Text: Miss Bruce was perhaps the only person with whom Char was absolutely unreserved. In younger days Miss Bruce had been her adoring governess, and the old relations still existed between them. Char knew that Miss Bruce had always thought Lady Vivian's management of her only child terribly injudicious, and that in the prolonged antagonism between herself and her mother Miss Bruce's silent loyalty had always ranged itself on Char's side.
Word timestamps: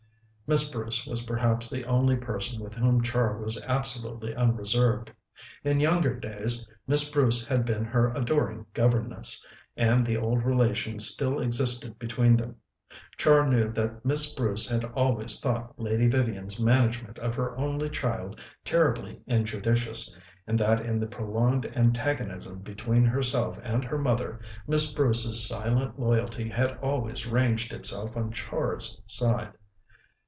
Miss 0.51 0.69
Bruce 0.69 1.07
was 1.07 1.25
perhaps 1.25 1.69
the 1.69 1.85
only 1.85 2.17
person 2.17 2.59
with 2.61 2.73
whom 2.73 3.01
Char 3.01 3.37
was 3.37 3.63
absolutely 3.67 4.35
unreserved. 4.35 5.09
In 5.63 5.79
younger 5.79 6.13
days 6.19 6.69
Miss 6.85 7.09
Bruce 7.09 7.47
had 7.47 7.63
been 7.63 7.85
her 7.85 8.09
adoring 8.13 8.65
governess, 8.73 9.47
and 9.77 10.05
the 10.05 10.17
old 10.17 10.43
relations 10.43 11.07
still 11.07 11.39
existed 11.39 11.97
between 11.97 12.35
them. 12.35 12.57
Char 13.15 13.47
knew 13.47 13.71
that 13.71 14.03
Miss 14.03 14.33
Bruce 14.33 14.67
had 14.67 14.83
always 14.93 15.39
thought 15.39 15.73
Lady 15.79 16.09
Vivian's 16.09 16.59
management 16.59 17.17
of 17.19 17.33
her 17.35 17.57
only 17.57 17.89
child 17.89 18.37
terribly 18.65 19.21
injudicious, 19.27 20.17
and 20.45 20.59
that 20.59 20.81
in 20.85 20.99
the 20.99 21.07
prolonged 21.07 21.65
antagonism 21.77 22.59
between 22.59 23.05
herself 23.05 23.57
and 23.63 23.85
her 23.85 23.97
mother 23.97 24.41
Miss 24.67 24.93
Bruce's 24.93 25.47
silent 25.47 25.97
loyalty 25.97 26.49
had 26.49 26.77
always 26.79 27.25
ranged 27.25 27.71
itself 27.71 28.17
on 28.17 28.33
Char's 28.33 28.99
side. 29.05 29.53